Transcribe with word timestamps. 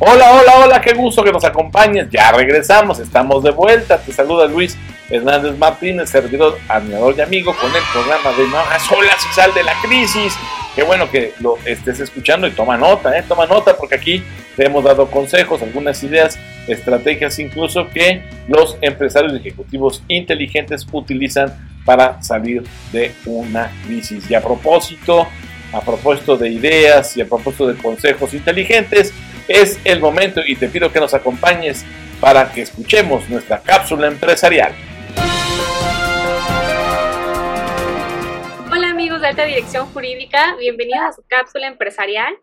Hola, 0.00 0.32
hola, 0.32 0.64
hola, 0.64 0.80
qué 0.80 0.92
gusto 0.92 1.22
que 1.22 1.30
nos 1.30 1.44
acompañes. 1.44 2.08
Ya 2.10 2.32
regresamos, 2.32 2.98
estamos 2.98 3.44
de 3.44 3.52
vuelta. 3.52 3.96
Te 3.96 4.12
saluda 4.12 4.46
Luis 4.46 4.76
Hernández 5.08 5.56
Martínez, 5.56 6.10
servidor, 6.10 6.58
admirador 6.68 7.14
y 7.16 7.20
amigo, 7.20 7.54
con 7.54 7.70
el 7.70 7.82
programa 7.92 8.32
de 8.36 8.48
No 8.48 8.58
solas 8.80 9.24
y 9.30 9.34
sal 9.34 9.54
de 9.54 9.62
la 9.62 9.72
crisis. 9.82 10.36
Qué 10.74 10.82
bueno 10.82 11.08
que 11.08 11.32
lo 11.38 11.58
estés 11.64 12.00
escuchando 12.00 12.48
y 12.48 12.50
toma 12.50 12.76
nota, 12.76 13.16
¿eh? 13.16 13.22
Toma 13.28 13.46
nota 13.46 13.76
porque 13.76 13.94
aquí 13.94 14.24
te 14.56 14.66
hemos 14.66 14.82
dado 14.82 15.08
consejos, 15.08 15.62
algunas 15.62 16.02
ideas, 16.02 16.40
estrategias 16.66 17.38
incluso 17.38 17.88
que 17.88 18.24
los 18.48 18.76
empresarios 18.80 19.32
ejecutivos 19.34 20.02
inteligentes 20.08 20.84
utilizan 20.90 21.54
para 21.84 22.20
salir 22.20 22.64
de 22.90 23.14
una 23.26 23.70
crisis. 23.86 24.28
Y 24.28 24.34
a 24.34 24.42
propósito, 24.42 25.28
a 25.72 25.80
propósito 25.82 26.36
de 26.36 26.48
ideas 26.48 27.16
y 27.16 27.20
a 27.20 27.26
propósito 27.26 27.68
de 27.68 27.74
consejos 27.80 28.34
inteligentes, 28.34 29.14
es 29.48 29.80
el 29.84 30.00
momento 30.00 30.40
y 30.46 30.56
te 30.56 30.68
pido 30.68 30.90
que 30.90 31.00
nos 31.00 31.14
acompañes 31.14 31.84
para 32.20 32.50
que 32.52 32.62
escuchemos 32.62 33.28
nuestra 33.28 33.60
cápsula 33.60 34.06
empresarial. 34.06 34.72
Hola 38.72 38.90
amigos 38.90 39.20
de 39.20 39.28
Alta 39.28 39.44
Dirección 39.44 39.86
Jurídica, 39.92 40.56
bienvenidos 40.58 41.02
a 41.02 41.12
su 41.12 41.22
cápsula 41.28 41.66
empresarial. 41.66 42.36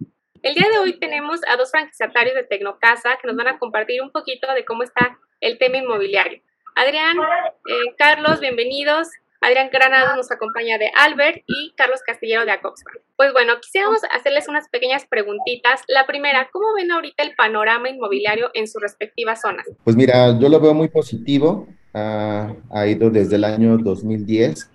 El 0.44 0.55
día 0.55 0.68
de 0.72 0.80
hoy 0.80 0.94
tenemos 0.94 1.40
a 1.48 1.55
dos 1.55 1.72
franquiciatarios 1.72 2.36
de 2.36 2.44
Tecnocasa 2.44 3.18
que 3.22 3.27
nos 3.27 3.36
van 3.36 3.48
a 3.48 3.60
compartir 3.60 4.02
un 4.02 4.12
poquito 4.12 4.52
de 4.54 4.66
cómo 4.66 4.84
está 4.84 5.18
el 5.40 5.58
tema 5.58 5.77
inmobiliario. 5.77 6.41
Adrián, 6.76 7.18
eh, 7.18 7.96
Carlos, 7.98 8.40
bienvenidos. 8.40 9.08
Adrián 9.41 9.70
Granado 9.73 10.16
nos 10.16 10.31
acompaña 10.31 10.77
de 10.77 10.91
Albert 10.95 11.40
y 11.48 11.73
Carlos 11.76 12.02
Castillero 12.05 12.45
de 12.45 12.52
Acoxfam. 12.52 12.94
Pues 13.18 13.34
bueno, 13.34 13.54
quisiéramos 13.59 14.02
hacerles 14.16 14.48
unas 14.48 14.70
pequeñas 14.70 15.08
preguntitas. 15.09 15.82
La 15.88 16.05
primera, 16.05 16.48
¿cómo 16.54 16.76
ven 16.76 16.91
ahorita 16.91 17.23
el 17.23 17.34
panorama 17.36 17.90
inmobiliario 17.90 18.51
en 18.54 18.68
sus 18.68 18.79
respectivas 18.84 19.41
zonas? 19.41 19.66
Pues 19.84 19.96
mira, 19.96 20.38
yo 20.38 20.48
lo 20.48 20.60
veo 20.60 20.76
muy 20.76 20.90
positivo. 20.90 21.68
ha 21.93 22.88
ido 22.88 23.10
desde 23.10 23.35
el 23.35 23.43
año 23.43 23.77
2010 23.79 24.70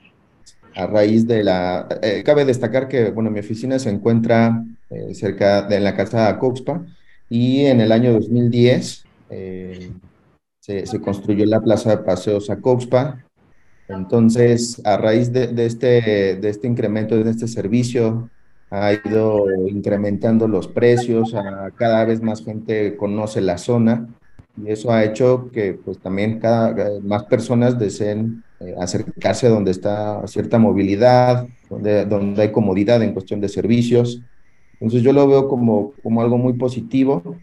a 0.75 0.87
raíz 0.89 1.29
de 1.29 1.45
la... 1.45 1.87
Eh, 2.03 2.25
cabe 2.27 2.45
destacar 2.45 2.89
que, 2.89 3.11
bueno, 3.11 3.31
mi 3.31 3.39
oficina 3.39 3.79
se 3.79 3.91
encuentra 3.91 4.65
eh, 4.91 5.15
cerca 5.15 5.63
de 5.63 5.79
la 5.79 5.95
casa 5.95 6.29
Acoxpa 6.29 6.85
y 7.31 7.67
en 7.67 7.81
el 7.81 7.93
año 7.93 8.13
2010 8.13 9.05
eh, 9.31 9.93
se, 10.59 10.87
se, 10.87 11.01
construyó 11.01 11.47
la 11.47 11.61
plaza 11.61 11.91
de 11.91 11.99
paseos 12.05 12.51
Acoxpa 12.51 13.26
entonces, 13.89 14.81
a 14.85 14.97
raíz 14.97 15.33
de, 15.33 15.53
este, 15.65 16.37
de 16.37 16.49
este 16.49 16.67
incremento 16.67 17.17
de 17.17 17.31
este 17.31 17.47
servicio, 17.47 18.29
ha 18.71 18.93
ido 18.93 19.47
incrementando 19.69 20.49
los 20.49 20.67
precios, 20.67 21.35
a 21.35 21.71
cada 21.77 22.05
vez 22.05 22.21
más 22.21 22.45
gente 22.45 22.97
conoce 22.97 23.41
la 23.41 23.59
zona 23.59 24.09
y 24.63 24.71
eso 24.71 24.91
ha 24.91 25.05
hecho 25.05 25.51
que 25.53 25.75
pues 25.75 25.99
también 25.99 26.41
cada 26.41 26.75
más 27.03 27.25
personas 27.25 27.79
deseen 27.79 28.43
eh, 28.59 28.75
acercarse 28.81 29.47
a 29.47 29.51
donde 29.51 29.71
está 29.71 30.27
cierta 30.27 30.59
movilidad, 30.59 31.47
donde, 31.69 32.07
donde 32.07 32.43
hay 32.43 32.53
comodidad 32.53 33.03
en 33.03 33.13
cuestión 33.13 33.41
de 33.41 33.49
servicios. 33.49 34.23
Entonces 34.75 35.03
yo 35.03 35.13
lo 35.13 35.27
veo 35.29 35.47
como, 35.47 35.93
como 36.03 36.23
algo 36.23 36.39
muy 36.39 36.55
positivo, 36.55 37.37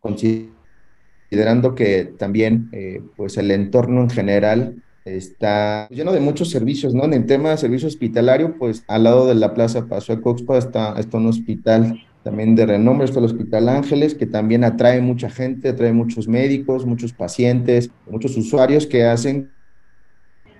considerando 0.00 1.74
que 1.74 2.04
también 2.18 2.68
eh, 2.72 3.02
pues 3.16 3.36
el 3.36 3.50
entorno 3.50 4.00
en 4.00 4.10
general 4.10 4.82
está 5.04 5.88
lleno 5.90 6.12
de 6.12 6.20
muchos 6.20 6.50
servicios, 6.50 6.94
¿no? 6.94 7.04
En 7.04 7.12
el 7.12 7.26
tema 7.26 7.50
de 7.50 7.58
servicio 7.58 7.88
hospitalario, 7.88 8.56
pues 8.58 8.84
al 8.88 9.04
lado 9.04 9.26
de 9.26 9.34
la 9.34 9.54
Plaza 9.54 9.86
Paso 9.86 10.14
de 10.14 10.22
Coxpa 10.22 10.58
está, 10.58 10.94
está 10.98 11.18
un 11.18 11.26
hospital 11.26 12.00
también 12.22 12.56
de 12.56 12.64
renombre, 12.64 13.04
está 13.04 13.18
el 13.18 13.26
Hospital 13.26 13.68
Ángeles, 13.68 14.14
que 14.14 14.26
también 14.26 14.64
atrae 14.64 15.02
mucha 15.02 15.28
gente, 15.28 15.68
atrae 15.68 15.92
muchos 15.92 16.26
médicos, 16.26 16.86
muchos 16.86 17.12
pacientes, 17.12 17.90
muchos 18.10 18.36
usuarios 18.38 18.86
que 18.86 19.04
hacen 19.04 19.50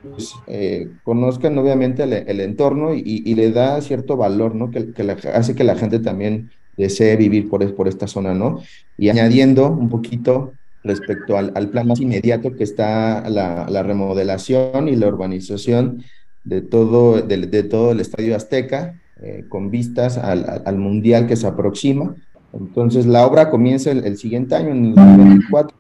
pues, 0.03 0.35
eh, 0.47 0.91
conozcan 1.03 1.57
obviamente 1.57 2.03
el, 2.03 2.41
entorno 2.41 2.95
y, 2.95 3.35
le 3.35 3.51
da 3.51 3.81
cierto 3.81 4.19
valor, 4.19 4.55
¿no? 4.55 4.71
Que, 4.71 4.93
hace 5.33 5.55
que 5.55 5.65
la 5.65 5.77
gente 5.77 5.99
también 5.99 6.51
desee 6.77 7.17
vivir 7.17 7.49
por, 7.49 7.75
por 7.75 7.89
esta 7.89 8.07
zona, 8.07 8.35
¿no? 8.35 8.61
Y 8.99 9.09
añadiendo 9.09 9.71
un 9.71 9.89
poquito 9.89 10.53
respecto 10.85 11.39
al, 11.39 11.71
plan 11.71 11.89
más 11.89 12.01
inmediato 12.01 12.55
que 12.55 12.63
está 12.63 13.29
la, 13.29 13.83
remodelación 13.83 14.87
y 14.89 14.97
la 14.97 15.09
urbanización 15.09 16.05
de 16.45 16.61
todo, 16.61 17.23
de, 17.23 17.63
todo 17.63 17.93
el 17.93 18.01
Estadio 18.01 18.37
Azteca, 18.37 19.01
eh, 19.21 19.47
con 19.49 19.71
vistas 19.71 20.19
al, 20.19 20.77
Mundial 20.79 21.27
que 21.27 21.37
se 21.37 21.47
aproxima. 21.47 22.15
Entonces, 22.53 23.07
la 23.07 23.27
obra 23.27 23.51
comienza 23.51 23.91
el, 23.91 24.17
siguiente 24.19 24.55
año, 24.55 24.71
en 24.71 24.85
el 24.87 24.95
2024. 24.95 25.77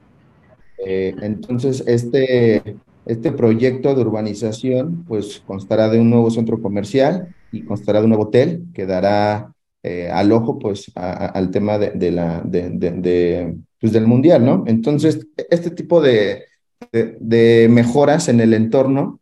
Eh, 0.86 1.14
entonces, 1.20 1.84
este, 1.86 2.76
este 3.04 3.30
proyecto 3.30 3.94
de 3.94 4.00
urbanización, 4.00 5.04
pues, 5.06 5.42
constará 5.46 5.88
de 5.90 6.00
un 6.00 6.10
nuevo 6.10 6.30
centro 6.30 6.60
comercial 6.60 7.28
y 7.52 7.62
constará 7.62 8.00
de 8.00 8.06
un 8.06 8.10
nuevo 8.10 8.24
hotel 8.24 8.64
que 8.72 8.86
dará 8.86 9.53
eh, 9.86 10.08
al 10.10 10.32
ojo, 10.32 10.58
pues, 10.58 10.90
al 10.94 11.50
tema 11.50 11.78
de, 11.78 12.10
la, 12.10 12.40
de 12.40 13.54
pues, 13.78 13.92
del 13.92 14.06
mundial, 14.06 14.42
¿no? 14.42 14.64
Entonces, 14.66 15.26
este 15.50 15.70
tipo 15.70 16.00
de, 16.00 16.44
de, 16.90 17.68
mejoras 17.70 18.28
en 18.28 18.40
el 18.40 18.54
entorno, 18.54 19.20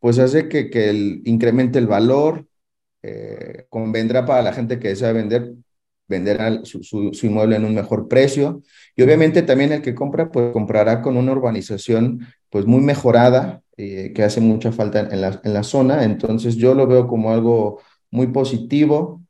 pues 0.00 0.18
hace 0.18 0.50
que, 0.50 0.68
que 0.68 0.90
el, 0.90 1.22
incremente 1.24 1.78
el 1.78 1.86
valor, 1.86 2.44
eh, 3.02 3.64
convendrá 3.70 4.26
para 4.26 4.42
la 4.42 4.52
gente 4.52 4.78
que 4.78 4.88
desea 4.88 5.12
vender, 5.12 5.54
vender 6.08 6.60
su, 6.64 6.82
su, 6.82 7.26
inmueble 7.26 7.56
en 7.56 7.64
un 7.64 7.74
mejor 7.74 8.06
precio. 8.06 8.60
Y 8.94 9.00
obviamente 9.00 9.40
también 9.40 9.72
el 9.72 9.80
que 9.80 9.94
compra, 9.94 10.30
pues 10.30 10.52
comprará 10.52 11.00
con 11.00 11.16
una 11.16 11.32
urbanización 11.32 12.20
pues 12.50 12.66
muy 12.66 12.82
mejorada, 12.82 13.62
eh, 13.78 14.12
que 14.14 14.22
hace 14.24 14.42
mucha 14.42 14.72
falta 14.72 15.00
en 15.00 15.22
la, 15.22 15.40
en 15.42 15.54
la 15.54 15.62
zona. 15.62 16.04
Entonces 16.04 16.56
yo 16.56 16.74
lo 16.74 16.86
veo 16.86 17.08
como 17.08 17.32
algo 17.32 17.80
muy 18.10 18.26
positivo, 18.26 19.22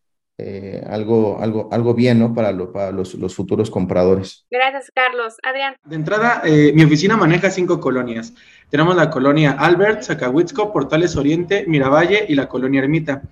eh, 0.44 0.84
algo, 0.88 1.38
algo, 1.40 1.68
algo 1.70 1.94
bien 1.94 2.18
¿no? 2.18 2.34
para, 2.34 2.56
para 2.72 2.90
los, 2.90 3.14
los, 3.14 3.34
futuros 3.34 3.70
compradores. 3.70 4.44
Gracias, 4.50 4.90
Carlos. 4.92 5.36
Adrián. 5.42 5.76
De 5.84 5.94
entrada, 5.94 6.42
eh, 6.44 6.72
mi 6.74 6.82
oficina 6.82 7.16
maneja 7.16 7.48
cinco 7.48 7.78
colonias. 7.78 8.34
Tenemos 8.68 8.96
la 8.96 9.08
colonia 9.08 9.52
Albert, 9.52 10.02
Zacahuitzco, 10.02 10.72
Portales 10.72 11.14
Oriente, 11.16 11.64
Miravalle 11.68 12.26
y 12.28 12.34
la 12.34 12.48
colonia 12.48 12.82
Ermita. 12.82 13.22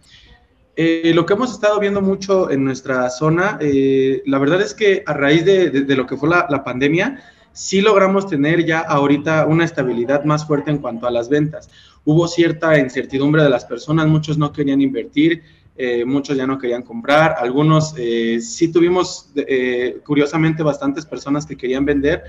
Eh, 0.76 1.10
lo 1.12 1.26
que 1.26 1.32
hemos 1.32 1.50
estado 1.50 1.80
viendo 1.80 2.00
mucho 2.00 2.48
en 2.50 2.64
nuestra 2.64 3.10
zona, 3.10 3.58
la 3.60 4.38
verdad 4.38 4.62
es 4.62 4.72
que 4.74 5.02
a 5.04 5.12
raíz 5.12 5.44
de, 5.44 5.70
de, 5.70 5.96
lo 5.96 6.06
que 6.06 6.16
fue 6.16 6.28
la, 6.28 6.46
la 6.48 6.62
pandemia, 6.62 7.20
sí 7.52 7.80
logramos 7.80 8.28
tener 8.28 8.64
ya 8.64 8.80
ahorita 8.80 9.46
una 9.46 9.64
estabilidad 9.64 10.24
más 10.24 10.46
fuerte 10.46 10.70
en 10.70 10.78
cuanto 10.78 11.06
a 11.06 11.10
las 11.10 11.28
ventas. 11.28 11.68
Hubo 12.04 12.28
cierta 12.28 12.78
incertidumbre 12.78 13.42
de 13.42 13.50
las 13.50 13.64
personas, 13.64 14.06
muchos 14.06 14.38
no 14.38 14.52
querían 14.52 14.80
invertir, 14.80 15.42
eh, 15.82 16.04
muchos 16.04 16.36
ya 16.36 16.46
no 16.46 16.58
querían 16.58 16.82
comprar, 16.82 17.36
algunos 17.38 17.94
eh, 17.96 18.38
sí 18.42 18.70
tuvimos 18.70 19.30
eh, 19.34 19.98
curiosamente 20.04 20.62
bastantes 20.62 21.06
personas 21.06 21.46
que 21.46 21.56
querían 21.56 21.86
vender, 21.86 22.22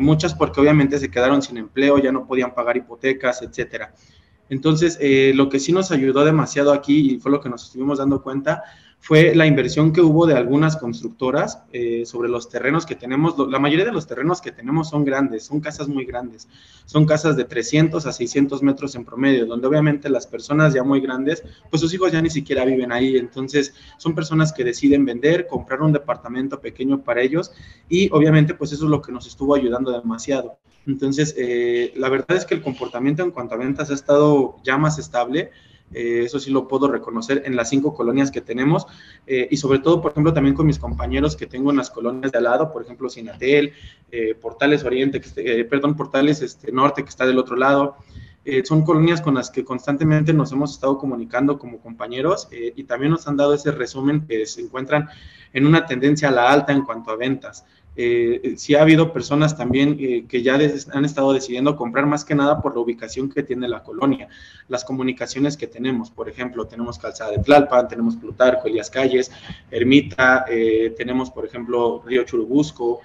muchas 0.00 0.34
porque 0.34 0.60
obviamente 0.60 0.98
se 0.98 1.10
quedaron 1.10 1.42
sin 1.42 1.58
empleo, 1.58 1.98
ya 1.98 2.12
no 2.12 2.26
podían 2.26 2.54
pagar 2.54 2.78
hipotecas, 2.78 3.42
etcétera. 3.42 3.94
Entonces, 4.50 4.98
lo 5.34 5.48
que 5.48 5.58
sí 5.60 5.72
nos 5.72 5.90
ayudó 5.90 6.26
demasiado 6.26 6.74
aquí 6.74 7.14
y 7.14 7.18
fue 7.18 7.30
lo 7.30 7.40
que 7.40 7.48
nos 7.48 7.64
estuvimos 7.64 7.96
dando 7.98 8.22
cuenta 8.22 8.64
fue 9.00 9.34
la 9.34 9.46
inversión 9.46 9.92
que 9.92 10.00
hubo 10.00 10.26
de 10.26 10.34
algunas 10.34 10.76
constructoras 10.76 11.62
eh, 11.72 12.04
sobre 12.04 12.28
los 12.28 12.48
terrenos 12.48 12.84
que 12.84 12.94
tenemos. 12.94 13.36
La 13.48 13.58
mayoría 13.58 13.84
de 13.84 13.92
los 13.92 14.06
terrenos 14.06 14.40
que 14.40 14.52
tenemos 14.52 14.90
son 14.90 15.04
grandes, 15.04 15.44
son 15.44 15.60
casas 15.60 15.88
muy 15.88 16.04
grandes. 16.04 16.48
Son 16.84 17.06
casas 17.06 17.36
de 17.36 17.44
300 17.44 18.04
a 18.06 18.12
600 18.12 18.62
metros 18.62 18.94
en 18.96 19.04
promedio, 19.04 19.46
donde 19.46 19.66
obviamente 19.66 20.10
las 20.10 20.26
personas 20.26 20.74
ya 20.74 20.82
muy 20.82 21.00
grandes, 21.00 21.42
pues 21.70 21.80
sus 21.80 21.94
hijos 21.94 22.12
ya 22.12 22.20
ni 22.20 22.30
siquiera 22.30 22.64
viven 22.64 22.92
ahí. 22.92 23.16
Entonces, 23.16 23.74
son 23.98 24.14
personas 24.14 24.52
que 24.52 24.64
deciden 24.64 25.04
vender, 25.04 25.46
comprar 25.46 25.80
un 25.80 25.92
departamento 25.92 26.60
pequeño 26.60 27.02
para 27.02 27.22
ellos 27.22 27.52
y 27.88 28.10
obviamente 28.12 28.54
pues 28.54 28.72
eso 28.72 28.84
es 28.84 28.90
lo 28.90 29.00
que 29.00 29.12
nos 29.12 29.26
estuvo 29.26 29.54
ayudando 29.54 29.92
demasiado. 29.92 30.58
Entonces, 30.86 31.34
eh, 31.36 31.92
la 31.96 32.08
verdad 32.08 32.36
es 32.36 32.46
que 32.46 32.54
el 32.54 32.62
comportamiento 32.62 33.22
en 33.22 33.30
cuanto 33.30 33.54
a 33.54 33.58
ventas 33.58 33.90
ha 33.90 33.94
estado 33.94 34.56
ya 34.64 34.78
más 34.78 34.98
estable. 34.98 35.50
Eh, 35.92 36.22
eso 36.24 36.38
sí 36.38 36.50
lo 36.50 36.68
puedo 36.68 36.88
reconocer 36.88 37.42
en 37.46 37.56
las 37.56 37.70
cinco 37.70 37.94
colonias 37.94 38.30
que 38.30 38.40
tenemos 38.40 38.86
eh, 39.26 39.48
y 39.50 39.56
sobre 39.56 39.78
todo, 39.78 40.00
por 40.00 40.12
ejemplo, 40.12 40.32
también 40.32 40.54
con 40.54 40.66
mis 40.66 40.78
compañeros 40.78 41.36
que 41.36 41.46
tengo 41.46 41.70
en 41.70 41.78
las 41.78 41.90
colonias 41.90 42.30
de 42.30 42.38
al 42.38 42.44
lado, 42.44 42.72
por 42.72 42.82
ejemplo, 42.82 43.08
Sinatel, 43.08 43.72
eh, 44.10 44.34
Portales 44.34 44.84
Oriente, 44.84 45.20
que, 45.20 45.64
perdón, 45.64 45.96
Portales 45.96 46.42
este, 46.42 46.72
Norte, 46.72 47.02
que 47.02 47.08
está 47.08 47.26
del 47.26 47.38
otro 47.38 47.56
lado. 47.56 47.96
son 48.64 48.82
colonias 48.82 49.20
con 49.20 49.34
las 49.34 49.50
que 49.50 49.62
constantemente 49.62 50.32
nos 50.32 50.52
hemos 50.52 50.72
estado 50.72 50.96
comunicando 50.96 51.58
como 51.58 51.80
compañeros 51.80 52.48
y 52.50 52.84
también 52.84 53.12
nos 53.12 53.28
han 53.28 53.36
dado 53.36 53.52
ese 53.52 53.72
resumen 53.72 54.26
que 54.26 54.46
se 54.46 54.62
encuentran 54.62 55.08
en 55.52 55.66
una 55.66 55.84
tendencia 55.84 56.28
a 56.28 56.30
la 56.30 56.50
alta 56.50 56.72
en 56.72 56.82
cuanto 56.82 57.10
a 57.10 57.16
ventas. 57.16 57.66
Eh, 58.00 58.54
sí 58.58 58.76
ha 58.76 58.82
habido 58.82 59.12
personas 59.12 59.56
también 59.56 59.96
eh, 59.98 60.24
que 60.28 60.40
ya 60.40 60.54
han 60.54 61.04
estado 61.04 61.32
decidiendo 61.32 61.74
comprar 61.74 62.06
más 62.06 62.24
que 62.24 62.36
nada 62.36 62.62
por 62.62 62.74
la 62.74 62.80
ubicación 62.80 63.28
que 63.28 63.42
tiene 63.42 63.66
la 63.66 63.82
colonia, 63.82 64.28
las 64.68 64.84
comunicaciones 64.84 65.56
que 65.56 65.66
tenemos. 65.66 66.08
Por 66.08 66.28
ejemplo, 66.28 66.64
tenemos 66.68 66.96
Calzada 66.96 67.32
de 67.32 67.38
Tlalpan, 67.38 67.88
tenemos 67.88 68.14
Plutarco, 68.14 68.68
Elías 68.68 68.88
Calles, 68.88 69.32
Ermita, 69.68 70.44
eh, 70.48 70.94
tenemos, 70.96 71.32
por 71.32 71.44
ejemplo, 71.44 72.00
Río 72.06 72.22
Churubusco, 72.22 73.00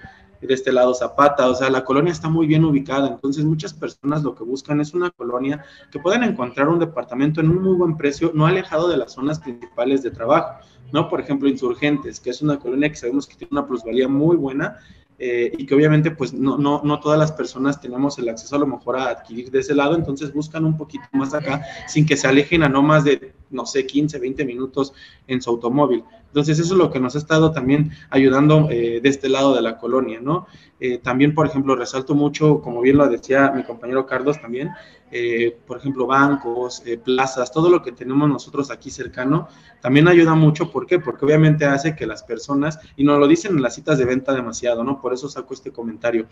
de 0.46 0.54
este 0.54 0.72
lado 0.72 0.94
Zapata, 0.94 1.48
o 1.48 1.54
sea, 1.54 1.70
la 1.70 1.84
colonia 1.84 2.12
está 2.12 2.28
muy 2.28 2.46
bien 2.46 2.64
ubicada, 2.64 3.08
entonces 3.08 3.44
muchas 3.44 3.72
personas 3.74 4.22
lo 4.22 4.34
que 4.34 4.44
buscan 4.44 4.80
es 4.80 4.94
una 4.94 5.10
colonia 5.10 5.64
que 5.90 5.98
puedan 5.98 6.24
encontrar 6.24 6.68
un 6.68 6.78
departamento 6.78 7.40
en 7.40 7.50
un 7.50 7.62
muy 7.62 7.76
buen 7.76 7.96
precio, 7.96 8.32
no 8.34 8.46
alejado 8.46 8.88
de 8.88 8.96
las 8.96 9.12
zonas 9.12 9.40
principales 9.40 10.02
de 10.02 10.10
trabajo, 10.10 10.60
¿no? 10.92 11.08
Por 11.08 11.20
ejemplo, 11.20 11.48
Insurgentes, 11.48 12.20
que 12.20 12.30
es 12.30 12.42
una 12.42 12.58
colonia 12.58 12.88
que 12.88 12.96
sabemos 12.96 13.26
que 13.26 13.36
tiene 13.36 13.50
una 13.52 13.66
plusvalía 13.66 14.08
muy 14.08 14.36
buena 14.36 14.78
eh, 15.18 15.52
y 15.56 15.64
que 15.64 15.74
obviamente 15.76 16.10
pues 16.10 16.34
no, 16.34 16.58
no, 16.58 16.82
no 16.82 16.98
todas 16.98 17.18
las 17.18 17.30
personas 17.30 17.80
tenemos 17.80 18.18
el 18.18 18.28
acceso 18.28 18.56
a 18.56 18.58
lo 18.58 18.66
mejor 18.66 18.98
a 18.98 19.10
adquirir 19.10 19.48
de 19.50 19.60
ese 19.60 19.74
lado, 19.74 19.94
entonces 19.94 20.32
buscan 20.32 20.64
un 20.64 20.76
poquito 20.76 21.04
más 21.12 21.34
acá 21.34 21.62
sin 21.86 22.04
que 22.04 22.16
se 22.16 22.26
alejen 22.26 22.64
a 22.64 22.68
no 22.68 22.82
más 22.82 23.04
de, 23.04 23.32
no 23.50 23.64
sé, 23.64 23.86
15, 23.86 24.18
20 24.18 24.44
minutos 24.44 24.92
en 25.28 25.40
su 25.40 25.50
automóvil. 25.50 26.02
Entonces 26.34 26.58
eso 26.58 26.74
es 26.74 26.78
lo 26.78 26.90
que 26.90 26.98
nos 26.98 27.14
ha 27.14 27.18
estado 27.18 27.52
también 27.52 27.92
ayudando 28.10 28.68
eh, 28.68 28.98
de 29.00 29.08
este 29.08 29.28
lado 29.28 29.54
de 29.54 29.62
la 29.62 29.78
colonia, 29.78 30.18
¿no? 30.20 30.48
Eh, 30.80 30.98
también, 30.98 31.32
por 31.32 31.46
ejemplo, 31.46 31.76
resalto 31.76 32.16
mucho, 32.16 32.60
como 32.60 32.80
bien 32.80 32.96
lo 32.96 33.08
decía 33.08 33.52
mi 33.54 33.62
compañero 33.62 34.04
Carlos 34.04 34.40
también, 34.40 34.70
eh, 35.12 35.56
por 35.64 35.78
ejemplo, 35.78 36.08
bancos, 36.08 36.82
plazas, 37.04 37.52
todo 37.52 37.70
lo 37.70 37.82
que 37.82 37.92
tenemos 37.92 38.28
nosotros 38.28 38.72
aquí 38.72 38.90
cercano, 38.90 39.46
también 39.80 40.08
ayuda 40.08 40.34
mucho. 40.34 40.72
¿Por 40.72 40.86
qué? 40.86 40.98
Porque 40.98 41.24
obviamente 41.24 41.66
hace 41.66 41.94
que 41.94 42.04
las 42.04 42.24
personas, 42.24 42.80
y 42.96 43.04
nos 43.04 43.20
lo 43.20 43.28
dicen 43.28 43.52
en 43.54 43.62
las 43.62 43.76
citas 43.76 43.96
de 43.96 44.04
venta 44.04 44.34
demasiado, 44.34 44.82
¿no? 44.82 45.00
Por 45.00 45.14
eso 45.14 45.28
saco 45.28 45.54
este 45.54 45.70
comentario, 45.70 46.26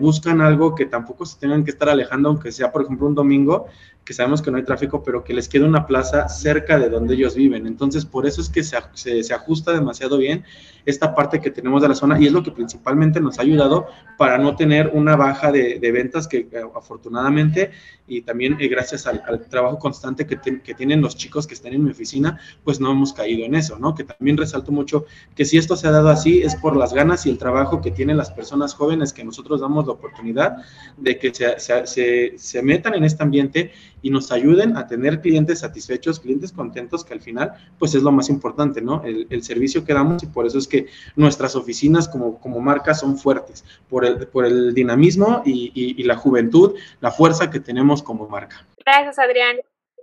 buscan 0.00 0.40
algo 0.40 0.74
que 0.74 0.86
tampoco 0.86 1.26
se 1.26 1.38
tengan 1.38 1.64
que 1.64 1.72
estar 1.72 1.90
alejando, 1.90 2.30
aunque 2.30 2.50
sea, 2.50 2.72
por 2.72 2.80
ejemplo, 2.82 3.06
un 3.06 3.14
domingo, 3.14 3.66
que 4.08 4.14
sabemos 4.14 4.40
que 4.40 4.50
no 4.50 4.56
hay 4.56 4.62
tráfico, 4.62 5.02
pero 5.02 5.22
que 5.22 5.34
les 5.34 5.50
quede 5.50 5.64
una 5.64 5.86
plaza 5.86 6.30
cerca 6.30 6.78
de 6.78 6.88
donde 6.88 7.12
ellos 7.14 7.34
viven. 7.34 7.66
Entonces, 7.66 8.06
por 8.06 8.26
eso 8.26 8.40
es 8.40 8.48
que 8.48 8.62
se, 8.64 8.78
se, 8.94 9.34
ajusta 9.34 9.70
demasiado 9.70 10.16
bien 10.16 10.46
esta 10.88 11.14
parte 11.14 11.38
que 11.38 11.50
tenemos 11.50 11.82
de 11.82 11.88
la 11.88 11.94
zona 11.94 12.18
y 12.18 12.26
es 12.26 12.32
lo 12.32 12.42
que 12.42 12.50
principalmente 12.50 13.20
nos 13.20 13.38
ha 13.38 13.42
ayudado 13.42 13.86
para 14.16 14.38
no 14.38 14.56
tener 14.56 14.90
una 14.94 15.16
baja 15.16 15.52
de, 15.52 15.78
de 15.78 15.92
ventas 15.92 16.26
que 16.26 16.48
afortunadamente 16.74 17.72
y 18.06 18.22
también 18.22 18.56
eh, 18.58 18.68
gracias 18.68 19.06
al, 19.06 19.22
trabajo 19.50 19.78
constante 19.78 20.26
que, 20.26 20.38
que, 20.62 20.74
tienen 20.74 21.02
los 21.02 21.14
chicos 21.14 21.46
que 21.46 21.52
están 21.52 21.74
en 21.74 21.84
mi 21.84 21.90
oficina, 21.90 22.40
pues 22.64 22.80
no 22.80 22.90
hemos 22.90 23.12
caído 23.12 23.44
en 23.44 23.54
eso, 23.54 23.78
¿no? 23.78 23.94
Que 23.94 24.04
también 24.04 24.38
resalto 24.38 24.72
mucho 24.72 25.04
que 25.34 25.44
si 25.44 25.58
esto 25.58 25.76
se 25.76 25.86
ha 25.86 25.90
dado 25.90 26.08
así 26.08 26.40
es 26.40 26.56
por 26.56 26.74
las 26.74 26.94
ganas 26.94 27.26
y 27.26 27.30
el 27.30 27.36
trabajo 27.36 27.82
que 27.82 27.90
tienen 27.90 28.16
las 28.16 28.30
personas 28.30 28.74
jóvenes 28.74 29.12
que 29.12 29.24
nosotros 29.24 29.60
damos 29.60 29.86
la 29.86 29.92
oportunidad 29.92 30.56
de 30.96 31.18
que 31.18 31.34
se, 31.34 31.86
se, 31.86 32.38
se 32.38 32.62
metan 32.62 32.94
en 32.94 33.04
este 33.04 33.22
ambiente 33.22 33.72
y 34.00 34.10
nos 34.10 34.32
ayuden 34.32 34.76
a 34.76 34.86
tener 34.86 35.20
clientes 35.20 35.58
satisfechos, 35.58 36.20
clientes 36.20 36.52
contentos, 36.52 37.04
que 37.04 37.12
al 37.12 37.20
final, 37.20 37.52
pues 37.78 37.94
es 37.94 38.02
lo 38.02 38.12
más 38.12 38.30
importante, 38.30 38.80
¿no? 38.80 39.02
El, 39.04 39.26
el 39.28 39.42
servicio 39.42 39.84
que 39.84 39.92
damos 39.92 40.22
y 40.22 40.26
por 40.26 40.46
eso 40.46 40.56
es 40.58 40.66
que 40.66 40.77
nuestras 41.16 41.56
oficinas 41.56 42.08
como, 42.08 42.40
como 42.40 42.60
marca 42.60 42.94
son 42.94 43.18
fuertes, 43.18 43.64
por 43.88 44.04
el, 44.04 44.26
por 44.28 44.44
el 44.44 44.74
dinamismo 44.74 45.42
y, 45.44 45.72
y, 45.74 46.00
y 46.00 46.04
la 46.04 46.16
juventud, 46.16 46.76
la 47.00 47.10
fuerza 47.10 47.50
que 47.50 47.60
tenemos 47.60 48.02
como 48.02 48.28
marca. 48.28 48.66
Gracias, 48.84 49.18
Adrián. 49.18 49.56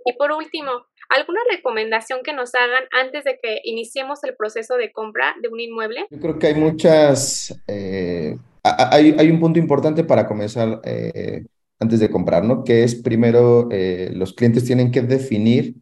Y 0.04 0.12
por 0.12 0.30
último, 0.30 0.70
¿alguna 1.08 1.40
recomendación 1.50 2.20
que 2.22 2.32
nos 2.32 2.54
hagan 2.54 2.84
antes 2.92 3.24
de 3.24 3.38
que 3.42 3.60
iniciemos 3.64 4.22
el 4.22 4.36
proceso 4.36 4.76
de 4.76 4.92
compra 4.92 5.34
de 5.42 5.48
un 5.48 5.58
inmueble? 5.58 6.06
Yo 6.10 6.20
creo 6.20 6.38
que 6.38 6.46
hay 6.46 6.54
muchas, 6.54 7.60
eh, 7.66 8.36
hay, 8.62 9.16
hay, 9.18 9.30
un 9.30 9.40
punto 9.40 9.58
importante 9.58 10.04
para 10.04 10.28
comenzar 10.28 10.80
eh, 10.84 11.44
antes 11.80 11.98
de 11.98 12.08
comprar, 12.08 12.44
¿no? 12.44 12.62
Que 12.62 12.84
es 12.84 12.94
primero, 12.94 13.68
eh, 13.72 14.10
los 14.14 14.32
clientes 14.32 14.64
tienen 14.64 14.92
que 14.92 15.02
definir 15.02 15.74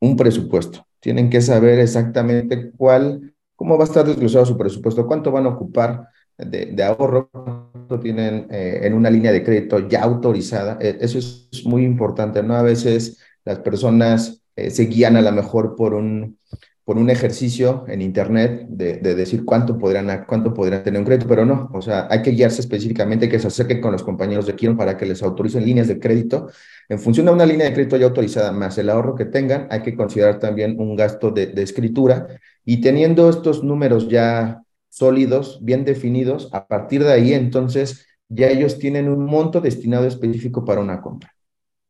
un 0.00 0.16
presupuesto, 0.16 0.86
tienen 0.98 1.30
que 1.30 1.40
saber 1.40 1.78
exactamente 1.78 2.72
cuál, 2.76 3.33
cómo 3.56 3.76
va 3.76 3.84
a 3.84 3.86
estar 3.86 4.06
desglosado 4.06 4.46
su 4.46 4.56
presupuesto, 4.56 5.06
cuánto 5.06 5.30
van 5.30 5.46
a 5.46 5.50
ocupar 5.50 6.08
de, 6.36 6.82
ahorro, 6.82 7.30
cuánto 7.30 8.00
tienen 8.00 8.48
eh, 8.50 8.80
en 8.82 8.94
una 8.94 9.10
línea 9.10 9.32
de 9.32 9.44
crédito 9.44 9.88
ya 9.88 10.02
autorizada. 10.02 10.78
Eh, 10.80 10.98
eso 11.00 11.18
es 11.18 11.64
muy 11.64 11.84
importante, 11.84 12.42
¿no? 12.42 12.56
A 12.56 12.62
veces 12.62 13.18
las 13.44 13.60
personas 13.60 14.42
eh, 14.56 14.70
se 14.70 14.86
guían 14.86 15.16
a 15.16 15.22
lo 15.22 15.32
mejor 15.32 15.76
por 15.76 15.94
un, 15.94 16.38
por 16.84 16.98
un 16.98 17.08
ejercicio 17.08 17.84
en 17.88 18.02
Internet 18.02 18.66
de, 18.68 18.98
de, 18.98 19.14
decir 19.14 19.44
cuánto 19.44 19.78
podrían, 19.78 20.24
cuánto 20.26 20.52
podrían 20.52 20.82
tener 20.82 21.00
un 21.00 21.06
crédito, 21.06 21.26
pero 21.26 21.46
no, 21.46 21.70
o 21.72 21.80
sea, 21.80 22.06
hay 22.10 22.20
que 22.22 22.32
guiarse 22.32 22.60
específicamente, 22.60 23.28
que 23.28 23.38
se 23.38 23.46
acerquen 23.46 23.80
con 23.80 23.92
los 23.92 24.02
compañeros 24.02 24.46
de 24.46 24.54
Quiero 24.54 24.76
para 24.76 24.96
que 24.96 25.06
les 25.06 25.22
autoricen 25.22 25.64
líneas 25.64 25.88
de 25.88 25.98
crédito. 25.98 26.50
En 26.88 26.98
función 26.98 27.26
de 27.26 27.32
una 27.32 27.46
línea 27.46 27.66
de 27.66 27.72
crédito 27.72 27.96
ya 27.96 28.06
autorizada 28.06 28.52
más 28.52 28.76
el 28.76 28.90
ahorro 28.90 29.14
que 29.14 29.24
tengan, 29.24 29.66
hay 29.70 29.82
que 29.82 29.96
considerar 29.96 30.38
también 30.38 30.78
un 30.78 30.94
gasto 30.94 31.30
de 31.30 31.54
escritura 31.62 32.26
y 32.64 32.80
teniendo 32.80 33.30
estos 33.30 33.64
números 33.64 34.08
ya 34.08 34.62
sólidos, 34.94 35.58
bien 35.62 35.84
definidos, 35.84 36.48
a 36.52 36.66
partir 36.66 37.02
de 37.02 37.12
ahí 37.12 37.32
entonces 37.32 38.06
ya 38.28 38.48
ellos 38.48 38.78
tienen 38.78 39.08
un 39.08 39.24
monto 39.24 39.60
destinado 39.60 40.06
específico 40.06 40.64
para 40.64 40.80
una 40.80 41.00
compra. 41.00 41.34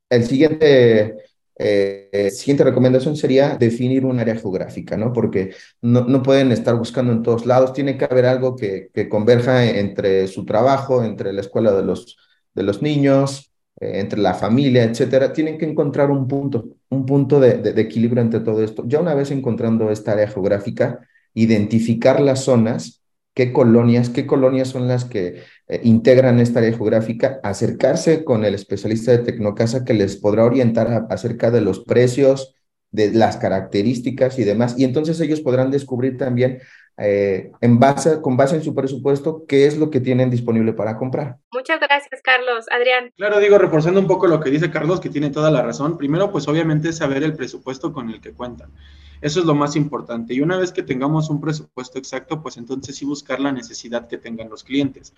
El 0.09 0.25
siguiente 0.25 1.17
eh, 1.57 2.31
siguiente 2.33 2.65
recomendación 2.65 3.17
sería 3.17 3.57
definir 3.57 4.05
un 4.05 4.19
área 4.19 4.35
geográfica, 4.37 4.97
¿no? 4.97 5.13
Porque 5.13 5.55
no, 5.83 6.23
pueden 6.23 6.53
estar 6.53 6.77
buscando 6.77 7.13
en 7.13 7.23
todos 7.23 7.47
lados, 7.47 7.73
tiene 7.73 7.97
que 7.97 8.07
haber 8.07 8.27
algo 8.27 8.57
que, 8.57 8.91
converja 9.09 9.65
entre 9.65 10.27
su 10.29 10.45
trabajo, 10.45 11.05
entre 11.05 11.33
la 11.33 11.41
escuela 11.41 11.73
de 11.73 11.85
los, 11.85 12.17
de 12.55 12.63
los 12.63 12.83
niños, 12.83 13.53
eh, 13.81 14.01
entre 14.01 14.21
la 14.21 14.35
familia, 14.35 14.85
etcétera. 14.85 15.33
Tienen 15.33 15.59
que 15.59 15.67
encontrar 15.67 16.11
un 16.11 16.27
punto, 16.27 16.77
un 16.91 17.07
punto 17.07 17.39
de 17.41 17.81
equilibrio 17.81 18.23
entre 18.23 18.41
todo 18.41 18.63
esto. 18.63 18.85
Ya 18.87 19.01
una 19.01 19.15
vez 19.15 19.31
encontrando 19.31 19.91
esta 19.91 20.13
área 20.13 20.29
geográfica, 20.29 21.01
identificar 21.35 22.21
las 22.21 22.45
zonas 22.45 23.04
qué 23.35 23.53
colonias, 23.53 24.11
qué 24.11 24.27
colonias 24.27 24.69
son 24.69 24.89
las 24.89 25.05
que 25.05 25.43
eh, 25.69 25.81
integran 25.83 26.41
esta 26.41 26.61
área 26.61 26.73
geográfica, 26.73 27.41
acercarse 27.43 28.25
con 28.25 28.45
el 28.45 28.55
especialista 28.55 29.13
de 29.13 29.19
Tecnocasa 29.19 29.85
que 29.85 29.95
les 29.95 30.17
podrá 30.17 30.45
orientar 30.45 31.07
acerca 31.11 31.51
de 31.51 31.61
los 31.61 31.81
precios, 31.81 32.55
de 32.91 33.13
las 33.13 33.37
características 33.37 34.39
y 34.39 34.45
demás, 34.45 34.77
y 34.79 34.85
entonces 34.85 35.21
ellos 35.21 35.41
podrán 35.41 35.73
descubrir 35.73 36.17
también 36.17 36.61
eh, 36.97 37.51
en 37.61 37.81
base, 37.81 38.21
con 38.21 38.37
base 38.37 38.57
en 38.57 38.63
su 38.63 38.75
presupuesto, 38.75 39.45
qué 39.49 39.67
es 39.67 39.77
lo 39.77 39.91
que 39.91 40.01
tienen 40.01 40.31
disponible 40.31 40.73
para 40.73 40.97
comprar. 40.97 41.39
Muchas 41.53 41.81
gracias, 41.81 42.21
Carlos. 42.23 42.67
Adrián. 42.71 43.11
Claro, 43.17 43.41
digo, 43.41 43.59
reforzando 43.59 44.01
un 44.01 44.07
poco 44.07 44.27
lo 44.27 44.41
que 44.41 44.51
dice 44.51 44.71
Carlos, 44.71 45.01
que 45.01 45.11
tiene 45.11 45.31
toda 45.31 45.51
la 45.51 45.63
razón. 45.63 45.99
Primero, 45.99 46.31
pues 46.31 46.47
obviamente 46.47 46.93
saber 46.93 47.23
el 47.25 47.35
presupuesto 47.35 47.93
con 47.93 48.11
el 48.11 48.21
que 48.21 48.33
cuentan. 48.33 48.71
Eso 49.21 49.41
es 49.41 49.47
lo 49.47 49.55
más 49.55 49.75
importante. 49.75 50.35
Y 50.35 50.41
una 50.41 50.59
vez 50.59 50.71
que 50.71 50.83
tengamos 50.83 51.31
un 51.31 51.41
presupuesto 51.41 51.99
exacto, 51.99 52.43
pues 52.43 52.57
entonces 52.59 52.95
sí 52.95 53.05
buscar 53.05 53.41
la 53.41 53.53
necesidad 53.53 54.07
que 54.07 54.19
tengan 54.19 54.49
los 54.49 54.63
clientes. 54.63 55.15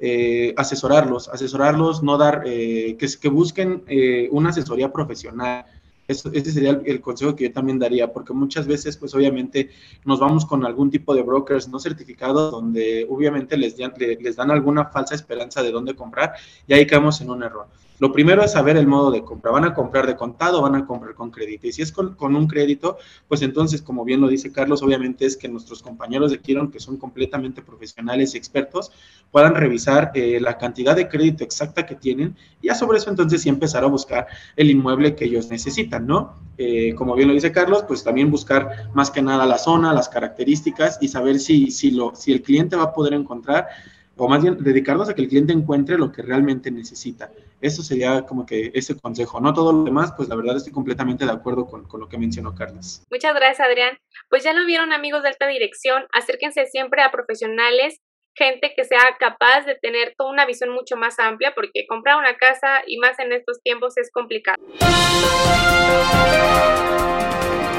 Eh, 0.00 0.52
asesorarlos, 0.56 1.28
asesorarlos, 1.28 2.02
no 2.02 2.18
dar, 2.18 2.42
eh, 2.46 2.96
que, 2.98 3.06
que, 3.20 3.28
busquen 3.28 3.84
eh, 3.86 4.28
una 4.32 4.50
asesoría 4.50 4.92
profesional. 4.92 5.64
Eso, 6.06 6.30
ese 6.32 6.52
sería 6.52 6.80
el, 6.84 7.00
consejo 7.00 7.34
que 7.34 7.44
yo 7.44 7.52
también 7.52 7.78
daría, 7.78 8.12
porque 8.12 8.32
muchas 8.32 8.66
veces, 8.66 8.96
pues 8.96 9.14
obviamente, 9.14 9.70
nos 10.04 10.20
vamos 10.20 10.44
con 10.44 10.66
algún 10.66 10.90
tipo 10.90 11.14
de 11.14 11.22
brokers 11.22 11.68
no 11.68 11.78
certificados, 11.78 12.52
donde 12.52 13.06
obviamente 13.08 13.56
les, 13.56 13.76
les 13.78 14.36
dan 14.36 14.50
alguna 14.50 14.86
falsa 14.86 15.14
esperanza 15.14 15.62
de 15.62 15.70
dónde 15.70 15.94
comprar 15.94 16.34
y 16.66 16.74
ahí 16.74 16.86
caemos 16.86 17.20
en 17.20 17.30
un 17.30 17.42
error. 17.42 17.66
Lo 17.98 18.12
primero 18.12 18.42
es 18.42 18.52
saber 18.52 18.76
el 18.76 18.86
modo 18.86 19.10
de 19.10 19.22
compra. 19.22 19.52
¿Van 19.52 19.64
a 19.64 19.74
comprar 19.74 20.06
de 20.06 20.16
contado 20.16 20.58
o 20.58 20.62
van 20.62 20.74
a 20.74 20.86
comprar 20.86 21.14
con 21.14 21.30
crédito? 21.30 21.66
Y 21.66 21.72
si 21.72 21.82
es 21.82 21.92
con, 21.92 22.14
con, 22.14 22.34
un 22.34 22.46
crédito, 22.46 22.98
pues 23.28 23.42
entonces, 23.42 23.82
como 23.82 24.04
bien 24.04 24.20
lo 24.20 24.28
dice 24.28 24.50
Carlos, 24.50 24.82
obviamente 24.82 25.26
es 25.26 25.36
que 25.36 25.48
nuestros 25.48 25.82
compañeros 25.82 26.30
de 26.30 26.40
Kiron, 26.40 26.70
que 26.70 26.80
son 26.80 26.96
completamente 26.96 27.62
profesionales 27.62 28.34
y 28.34 28.38
expertos, 28.38 28.90
puedan 29.30 29.54
revisar 29.54 30.12
eh, 30.14 30.38
la 30.40 30.58
cantidad 30.58 30.94
de 30.94 31.08
crédito 31.08 31.44
exacta 31.44 31.86
que 31.86 31.94
tienen 31.94 32.36
y 32.62 32.68
ya 32.68 32.74
sobre 32.74 32.98
eso 32.98 33.10
entonces 33.10 33.42
sí 33.42 33.48
empezar 33.48 33.82
a 33.82 33.88
buscar 33.88 34.26
el 34.56 34.70
inmueble 34.70 35.16
que 35.16 35.24
ellos 35.24 35.50
necesitan, 35.50 36.06
¿no? 36.06 36.34
Eh, 36.56 36.94
como 36.94 37.16
bien 37.16 37.28
lo 37.28 37.34
dice 37.34 37.50
Carlos, 37.50 37.84
pues 37.86 38.04
también 38.04 38.30
buscar 38.30 38.90
más 38.94 39.10
que 39.10 39.22
nada 39.22 39.44
la 39.44 39.58
zona, 39.58 39.92
las 39.92 40.08
características 40.08 40.98
y 41.00 41.08
saber 41.08 41.40
si, 41.40 41.72
si, 41.72 41.90
lo, 41.90 42.14
si 42.14 42.32
el 42.32 42.42
cliente 42.42 42.76
va 42.76 42.84
a 42.84 42.92
poder 42.92 43.14
encontrar 43.14 43.66
o 44.16 44.28
más 44.28 44.42
bien 44.42 44.56
dedicarnos 44.62 45.08
a 45.08 45.14
que 45.14 45.22
el 45.22 45.28
cliente 45.28 45.52
encuentre 45.52 45.98
lo 45.98 46.12
que 46.12 46.22
realmente 46.22 46.70
necesita. 46.70 47.30
Eso 47.60 47.82
sería 47.82 48.22
como 48.22 48.46
que 48.46 48.70
ese 48.74 48.98
consejo. 48.98 49.40
No 49.40 49.52
todo 49.52 49.72
lo 49.72 49.84
demás, 49.84 50.12
pues 50.16 50.28
la 50.28 50.36
verdad 50.36 50.56
estoy 50.56 50.72
completamente 50.72 51.24
de 51.24 51.32
acuerdo 51.32 51.66
con, 51.66 51.84
con, 51.86 52.00
lo 52.00 52.08
que 52.08 52.18
mencionó 52.18 52.54
Carlos. 52.54 53.02
Muchas 53.10 53.34
gracias, 53.34 53.66
Adrián. 53.66 53.98
Pues 54.28 54.44
ya 54.44 54.52
lo 54.52 54.64
vieron 54.66 54.92
amigos 54.92 55.22
de 55.22 55.30
alta 55.30 55.46
dirección, 55.46 56.04
acérquense 56.12 56.66
siempre 56.66 57.02
a 57.02 57.10
profesionales, 57.10 58.00
gente 58.36 58.72
que 58.76 58.84
sea 58.84 59.16
capaz 59.18 59.62
de 59.64 59.76
tener 59.76 60.14
toda 60.16 60.30
una 60.30 60.46
visión 60.46 60.70
mucho 60.70 60.96
más 60.96 61.18
amplia, 61.18 61.52
porque 61.54 61.86
comprar 61.88 62.18
una 62.18 62.36
casa 62.36 62.82
y 62.86 62.98
más 62.98 63.18
en 63.18 63.32
estos 63.32 63.62
tiempos 63.62 63.96
es 63.96 64.10
complicado. 64.12 64.62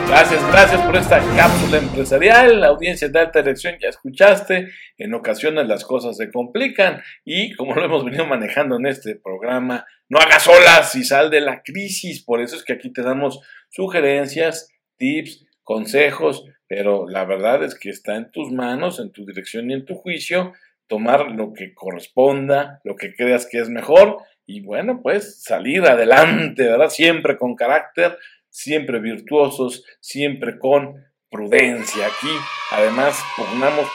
Gracias, 0.07 0.47
gracias 0.51 0.81
por 0.81 0.95
esta 0.95 1.19
cápsula 1.35 1.77
empresarial. 1.79 2.61
La 2.61 2.67
audiencia 2.67 3.09
de 3.09 3.19
alta 3.19 3.41
dirección 3.41 3.75
ya 3.81 3.89
escuchaste. 3.89 4.69
En 4.97 5.13
ocasiones 5.13 5.67
las 5.67 5.83
cosas 5.83 6.15
se 6.15 6.31
complican 6.31 7.01
y 7.25 7.53
como 7.55 7.73
lo 7.73 7.85
hemos 7.85 8.05
venido 8.05 8.25
manejando 8.25 8.77
en 8.77 8.85
este 8.85 9.15
programa, 9.15 9.85
no 10.07 10.19
hagas 10.19 10.47
olas 10.47 10.95
y 10.95 11.03
sal 11.03 11.31
de 11.31 11.41
la 11.41 11.63
crisis. 11.63 12.23
Por 12.23 12.39
eso 12.39 12.55
es 12.55 12.63
que 12.63 12.73
aquí 12.73 12.93
te 12.93 13.01
damos 13.01 13.41
sugerencias, 13.69 14.71
tips, 14.97 15.45
consejos, 15.63 16.45
pero 16.67 17.07
la 17.09 17.25
verdad 17.25 17.63
es 17.63 17.77
que 17.77 17.89
está 17.89 18.15
en 18.15 18.31
tus 18.31 18.51
manos, 18.51 18.99
en 18.99 19.11
tu 19.11 19.25
dirección 19.25 19.69
y 19.69 19.73
en 19.73 19.85
tu 19.85 19.95
juicio, 19.95 20.53
tomar 20.87 21.31
lo 21.31 21.53
que 21.53 21.73
corresponda, 21.73 22.79
lo 22.83 22.95
que 22.95 23.13
creas 23.15 23.47
que 23.47 23.59
es 23.59 23.69
mejor 23.69 24.19
y 24.45 24.61
bueno, 24.61 25.01
pues 25.01 25.43
salir 25.43 25.83
adelante, 25.85 26.63
¿verdad? 26.63 26.89
Siempre 26.89 27.37
con 27.37 27.55
carácter, 27.55 28.17
siempre 28.55 28.99
virtuosos, 28.99 29.83
siempre 29.99 30.57
con 30.57 30.95
prudencia. 31.29 32.07
Aquí, 32.07 32.31
además, 32.71 33.21
pugnamos 33.35 33.85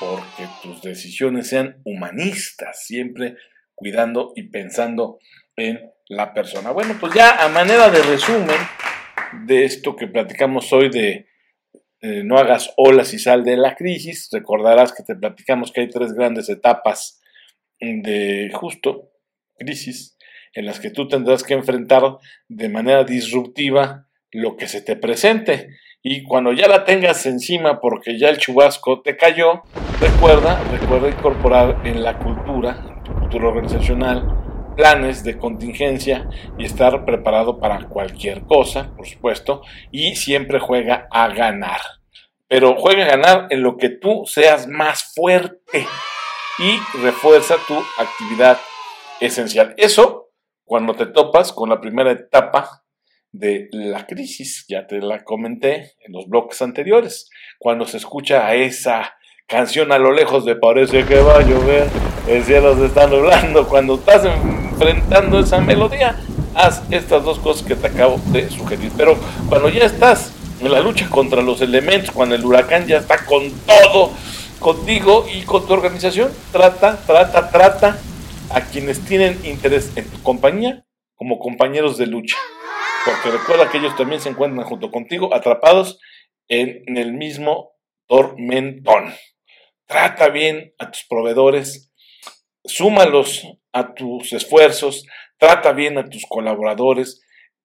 porque 0.00 0.48
tus 0.62 0.80
decisiones 0.80 1.48
sean 1.48 1.82
humanistas, 1.84 2.84
siempre 2.84 3.36
cuidando 3.74 4.32
y 4.34 4.44
pensando 4.48 5.18
en 5.56 5.92
la 6.08 6.32
persona. 6.32 6.70
Bueno, 6.70 6.96
pues 6.98 7.12
ya 7.14 7.44
a 7.44 7.48
manera 7.50 7.90
de 7.90 8.02
resumen 8.02 8.56
de 9.44 9.64
esto 9.64 9.94
que 9.94 10.06
platicamos 10.06 10.72
hoy 10.72 10.88
de 10.90 11.28
no 12.00 12.38
hagas 12.38 12.72
olas 12.76 13.12
y 13.14 13.18
sal 13.18 13.44
de 13.44 13.56
la 13.56 13.74
crisis, 13.74 14.28
recordarás 14.30 14.92
que 14.92 15.02
te 15.02 15.16
platicamos 15.16 15.72
que 15.72 15.82
hay 15.82 15.90
tres 15.90 16.12
grandes 16.12 16.48
etapas 16.48 17.20
de 17.80 18.50
justo 18.54 19.10
crisis 19.58 20.15
en 20.56 20.66
las 20.66 20.80
que 20.80 20.90
tú 20.90 21.06
tendrás 21.06 21.44
que 21.44 21.54
enfrentar 21.54 22.02
de 22.48 22.68
manera 22.68 23.04
disruptiva 23.04 24.06
lo 24.32 24.56
que 24.56 24.66
se 24.66 24.80
te 24.80 24.96
presente. 24.96 25.68
Y 26.02 26.22
cuando 26.22 26.52
ya 26.52 26.66
la 26.66 26.84
tengas 26.84 27.26
encima 27.26 27.80
porque 27.80 28.18
ya 28.18 28.30
el 28.30 28.38
chubasco 28.38 29.02
te 29.02 29.16
cayó, 29.16 29.62
recuerda, 30.00 30.62
recuerda 30.72 31.08
incorporar 31.08 31.82
en 31.84 32.02
la 32.02 32.18
cultura, 32.18 32.84
en 32.88 33.04
tu 33.04 33.12
cultura 33.12 33.48
organizacional, 33.48 34.72
planes 34.76 35.24
de 35.24 35.36
contingencia 35.36 36.28
y 36.58 36.64
estar 36.64 37.04
preparado 37.04 37.58
para 37.60 37.88
cualquier 37.88 38.42
cosa, 38.42 38.94
por 38.96 39.06
supuesto, 39.06 39.62
y 39.90 40.16
siempre 40.16 40.58
juega 40.58 41.06
a 41.10 41.28
ganar. 41.28 41.80
Pero 42.48 42.76
juega 42.76 43.04
a 43.04 43.08
ganar 43.08 43.46
en 43.50 43.62
lo 43.62 43.76
que 43.76 43.90
tú 43.90 44.22
seas 44.26 44.68
más 44.68 45.12
fuerte 45.14 45.86
y 46.58 46.98
refuerza 47.02 47.56
tu 47.66 47.74
actividad 47.98 48.58
esencial. 49.20 49.74
Eso 49.76 50.25
cuando 50.66 50.94
te 50.94 51.06
topas 51.06 51.52
con 51.52 51.70
la 51.70 51.80
primera 51.80 52.10
etapa 52.10 52.82
de 53.30 53.68
la 53.70 54.06
crisis, 54.06 54.66
ya 54.68 54.86
te 54.86 55.00
la 55.00 55.22
comenté 55.22 55.94
en 56.04 56.12
los 56.12 56.28
bloques 56.28 56.60
anteriores, 56.60 57.30
cuando 57.58 57.86
se 57.86 57.98
escucha 57.98 58.46
a 58.46 58.54
esa 58.56 59.14
canción 59.46 59.92
a 59.92 59.98
lo 59.98 60.10
lejos 60.10 60.44
de 60.44 60.56
parece 60.56 61.04
que 61.04 61.20
va 61.20 61.38
a 61.38 61.42
llover, 61.42 61.86
el 62.26 62.42
cielo 62.42 62.76
se 62.76 62.86
está 62.86 63.06
nublando, 63.06 63.68
cuando 63.68 63.94
estás 63.94 64.24
enfrentando 64.24 65.38
esa 65.38 65.60
melodía, 65.60 66.16
haz 66.56 66.82
estas 66.90 67.22
dos 67.22 67.38
cosas 67.38 67.64
que 67.64 67.76
te 67.76 67.86
acabo 67.86 68.18
de 68.32 68.50
sugerir. 68.50 68.90
Pero 68.96 69.16
cuando 69.48 69.68
ya 69.68 69.84
estás 69.84 70.32
en 70.60 70.72
la 70.72 70.80
lucha 70.80 71.08
contra 71.08 71.42
los 71.42 71.60
elementos, 71.60 72.10
cuando 72.10 72.34
el 72.34 72.44
huracán 72.44 72.88
ya 72.88 72.98
está 72.98 73.24
con 73.24 73.52
todo, 73.66 74.10
contigo 74.58 75.26
y 75.32 75.42
con 75.42 75.64
tu 75.64 75.74
organización, 75.74 76.32
trata, 76.50 76.98
trata, 77.06 77.50
trata 77.50 77.98
a 78.50 78.60
quienes 78.60 79.04
tienen 79.04 79.38
interés 79.44 79.96
en 79.96 80.08
tu 80.08 80.22
compañía 80.22 80.84
como 81.14 81.38
compañeros 81.38 81.98
de 81.98 82.06
lucha. 82.06 82.36
Porque 83.04 83.36
recuerda 83.36 83.70
que 83.70 83.78
ellos 83.78 83.96
también 83.96 84.20
se 84.20 84.28
encuentran 84.28 84.66
junto 84.66 84.90
contigo 84.90 85.34
atrapados 85.34 86.00
en, 86.48 86.96
el 86.96 87.12
mismo 87.12 87.72
tormentón. 88.06 89.14
Trata 89.86 90.28
bien 90.28 90.74
a 90.78 90.90
tus 90.90 91.04
proveedores, 91.04 91.92
súmalos 92.64 93.46
a 93.72 93.94
tus 93.94 94.32
esfuerzos, 94.32 95.06
trata 95.38 95.72
bien 95.72 95.98
a 95.98 96.08
tus 96.08 96.24
colaboradores, 96.26 97.22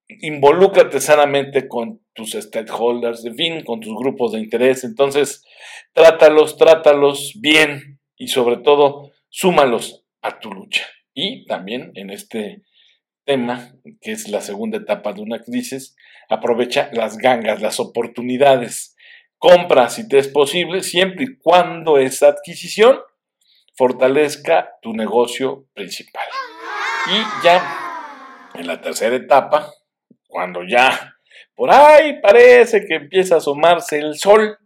involúcrate 0.07 0.99
sanamente 0.99 1.67
con 1.67 2.01
tus 2.13 2.31
stakeholders, 2.31 3.25
en 3.25 3.35
fin, 3.35 3.63
con 3.63 3.79
tus 3.79 3.95
grupos 3.95 4.33
de 4.33 4.39
interés. 4.39 4.83
Entonces, 4.83 5.43
trátalos, 5.93 6.57
trátalos 6.57 7.33
bien 7.39 7.99
y 8.15 8.27
sobre 8.27 8.57
todo, 8.57 9.11
súmalos 9.29 10.01
a 10.21 10.39
tu 10.39 10.51
lucha. 10.51 10.85
Y 11.13 11.45
también 11.45 11.91
en 11.95 12.09
este 12.09 12.63
tema, 13.25 13.73
que 14.01 14.11
es 14.11 14.27
la 14.29 14.41
segunda 14.41 14.77
etapa 14.77 15.13
de 15.13 15.21
una 15.21 15.39
crisis, 15.39 15.95
aprovecha 16.29 16.89
las 16.93 17.17
gangas, 17.17 17.61
las 17.61 17.79
oportunidades. 17.79 18.95
Compra 19.37 19.89
si 19.89 20.07
te 20.07 20.19
es 20.19 20.27
posible, 20.27 20.83
siempre 20.83 21.25
y 21.25 21.37
cuando 21.37 21.97
esa 21.97 22.27
adquisición 22.27 22.99
fortalezca 23.75 24.77
tu 24.81 24.93
negocio 24.93 25.67
principal. 25.73 26.27
Y 27.07 27.43
ya 27.43 27.81
en 28.53 28.67
la 28.67 28.79
tercera 28.79 29.15
etapa, 29.15 29.73
cuando 30.27 30.61
ya 30.63 31.15
por 31.55 31.71
ahí 31.71 32.21
parece 32.21 32.85
que 32.85 32.95
empieza 32.95 33.35
a 33.35 33.37
asomarse 33.39 33.99
el 33.99 34.17
sol, 34.17 34.57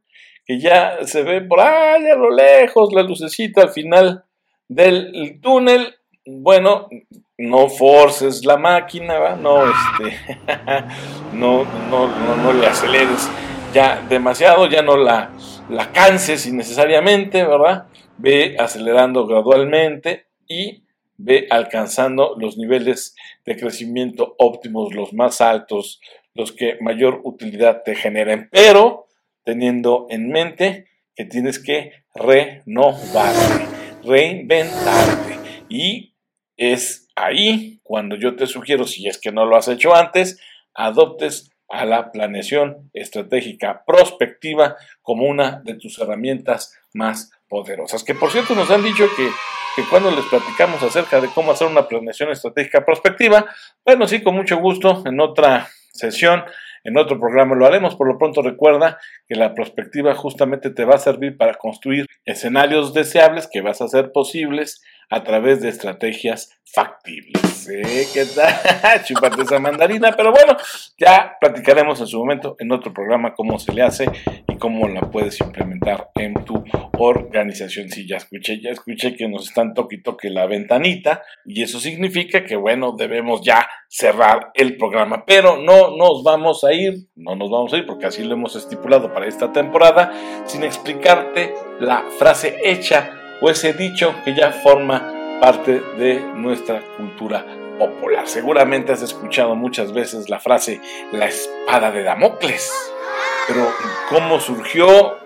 que 0.46 0.60
ya 0.60 0.98
se 1.06 1.24
ve 1.24 1.42
por 1.42 1.60
ahí 1.60 2.06
a 2.08 2.16
lo 2.16 2.30
lejos 2.30 2.94
la 2.94 3.02
lucecita 3.02 3.62
al 3.62 3.72
final 3.72 4.25
del 4.68 5.40
túnel, 5.42 5.96
bueno, 6.26 6.88
no 7.38 7.70
forces 7.70 8.46
la 8.46 8.58
máquina, 8.58 9.36
No, 9.36 9.64
este, 9.66 10.18
no, 11.34 11.66
no, 11.90 12.36
no, 12.38 12.54
le 12.54 12.68
aceleres 12.68 13.30
ya 13.74 14.02
demasiado, 14.08 14.68
ya 14.68 14.82
no 14.82 14.98
la, 14.98 15.32
la 15.70 15.92
canses 15.92 16.46
innecesariamente, 16.46 17.44
¿verdad? 17.44 17.88
Ve 18.18 18.56
acelerando 18.58 19.28
gradualmente 19.28 20.28
y 20.48 20.84
ve 21.18 21.48
alcanzando 21.50 22.36
los 22.38 22.58
niveles 22.58 23.16
de 23.46 23.58
crecimiento 23.58 24.36
óptimos, 24.38 24.94
los 24.94 25.14
más 25.14 25.42
altos, 25.42 26.00
los 26.34 26.52
que 26.52 26.78
mayor 26.82 27.22
utilidad 27.24 27.84
te 27.84 27.96
generen, 27.96 28.50
pero 28.52 29.08
teniendo 29.44 30.08
en 30.10 30.30
mente 30.30 30.88
que 31.16 31.26
tienes 31.26 31.60
que 31.60 31.92
renovarte 32.14 33.75
reinventarte. 34.06 35.40
Y 35.70 36.14
es 36.58 37.08
ahí 37.16 37.80
cuando 37.84 38.16
yo 38.16 38.36
te 38.36 38.48
sugiero, 38.48 38.86
si 38.86 39.08
es 39.08 39.20
que 39.20 39.32
no 39.32 39.46
lo 39.46 39.56
has 39.58 39.68
hecho 39.68 39.96
antes, 39.96 40.40
adoptes 40.74 41.52
a 41.70 41.86
la 41.86 42.12
planeación 42.12 42.90
estratégica 42.94 43.84
prospectiva 43.86 44.76
como 45.02 45.26
una 45.26 45.62
de 45.64 45.76
tus 45.76 45.98
herramientas 46.00 46.78
más 46.94 47.32
poderosas. 47.48 48.04
Que 48.04 48.16
por 48.16 48.32
cierto 48.32 48.56
nos 48.56 48.70
han 48.70 48.84
dicho 48.84 49.08
que, 49.16 49.30
que, 49.76 49.88
cuando 49.90 50.12
les 50.12 50.26
platicamos 50.26 50.82
acerca 50.84 51.20
de 51.20 51.28
cómo 51.30 51.52
hacer 51.52 51.68
una 51.68 51.88
planeación 51.88 52.30
estratégica 52.32 52.86
prospectiva, 52.86 53.46
bueno, 53.84 54.08
sí, 54.08 54.22
con 54.22 54.36
mucho 54.36 54.58
gusto, 54.58 55.04
en 55.06 55.20
otra 55.20 55.68
sesión 55.92 56.44
en 56.86 56.98
otro 56.98 57.20
programa 57.20 57.56
lo 57.56 57.66
haremos. 57.66 57.96
Por 57.96 58.08
lo 58.08 58.18
pronto 58.18 58.42
recuerda 58.42 58.98
que 59.28 59.36
la 59.36 59.54
perspectiva 59.54 60.16
justamente 60.16 60.70
te 60.70 60.86
va 60.86 60.96
a 60.96 61.00
servir 61.00 61.36
para 61.36 61.56
construir 61.56 62.06
escenarios 62.24 62.94
deseables 62.94 63.50
que 63.52 63.62
vas 63.62 63.82
a 63.82 63.86
hacer 63.86 64.12
posibles 64.14 64.82
a 65.10 65.24
través 65.24 65.62
de 65.62 65.70
estrategias 65.70 66.52
factibles. 66.64 67.46
¿Qué 68.14 68.26
tal? 68.36 69.04
Chupate 69.06 69.42
esa 69.42 69.60
mandarina, 69.60 70.12
pero 70.12 70.32
bueno, 70.32 70.56
ya 71.00 71.36
platicaremos 71.40 72.00
en 72.02 72.08
su 72.08 72.20
momento 72.20 72.56
en 72.60 72.72
otro 72.72 72.94
programa 72.94 73.34
cómo 73.34 73.58
se 73.58 73.74
le 73.74 73.82
hace 73.82 74.06
y 74.48 74.58
cómo 74.58 74.88
la 74.88 75.02
puedes 75.02 75.40
implementar 75.40 76.10
en 76.16 76.34
tu 76.46 76.64
organización. 77.00 77.90
Sí, 77.90 78.08
ya 78.08 78.18
escuché, 78.18 78.60
ya 78.62 78.72
escuché 78.72 79.16
que 79.16 79.28
nos 79.28 79.48
están 79.48 79.74
toque 79.74 79.96
y 79.96 80.04
toque 80.04 80.30
la 80.30 80.46
ventanita 80.46 81.24
y 81.46 81.64
eso 81.64 81.80
significa 81.80 82.46
que 82.46 82.56
bueno, 82.56 82.94
debemos 82.98 83.42
ya 83.42 83.68
cerrar 83.88 84.52
el 84.54 84.78
programa, 84.78 85.26
pero 85.26 85.58
no 85.58 85.96
nos 85.96 86.24
vamos 86.24 86.64
a 86.64 86.74
ir, 86.74 87.08
no 87.16 87.36
nos 87.36 87.50
vamos 87.50 87.74
a 87.74 87.78
ir 87.78 87.86
porque 87.86 88.06
así 88.06 88.24
lo 88.24 88.34
hemos 88.34 88.56
estipulado 88.56 89.14
para 89.14 89.28
esta 89.28 89.52
temporada, 89.52 90.12
sin 90.46 90.64
explicarte 90.64 91.54
la 91.80 92.06
frase 92.20 92.58
hecha 92.64 93.25
o 93.42 93.50
ese 93.50 93.74
dicho 93.74 94.16
que 94.24 94.36
ya 94.36 94.52
forma 94.52 95.12
parte 95.40 95.82
de 95.98 96.22
nuestra 96.36 96.82
cultura 96.98 97.46
popular. 97.78 98.28
Seguramente 98.28 98.92
has 98.92 99.02
escuchado 99.02 99.56
muchas 99.56 99.94
veces 99.94 100.30
la 100.30 100.40
frase 100.40 100.82
la 101.12 101.28
espada 101.28 101.92
de 101.92 102.04
Damocles, 102.04 102.72
pero 103.48 103.68
¿cómo 104.10 104.40
surgió? 104.40 105.18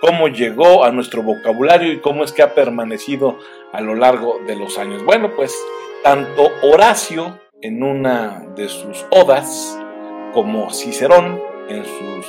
¿Cómo 0.00 0.28
llegó 0.28 0.84
a 0.84 0.90
nuestro 0.90 1.22
vocabulario 1.22 1.90
y 1.90 2.00
cómo 2.00 2.24
es 2.24 2.32
que 2.32 2.42
ha 2.42 2.54
permanecido 2.54 3.38
a 3.72 3.80
lo 3.80 3.94
largo 3.94 4.38
de 4.46 4.54
los 4.54 4.76
años? 4.78 5.02
Bueno, 5.02 5.30
pues 5.34 5.56
tanto 6.02 6.52
Horacio 6.60 7.40
en 7.62 7.82
una 7.82 8.44
de 8.54 8.68
sus 8.68 9.06
odas 9.10 9.78
como 10.34 10.70
Cicerón 10.72 11.40
en 11.68 11.84
sus 11.84 12.26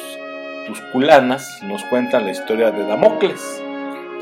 Tusculanas 0.67 1.61
nos 1.63 1.83
cuentan 1.85 2.25
la 2.25 2.31
historia 2.31 2.71
de 2.71 2.87
Damocles 2.87 3.61